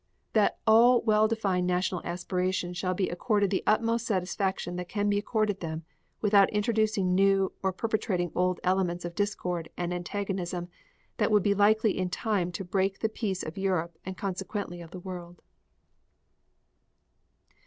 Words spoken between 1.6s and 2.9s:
national aspirations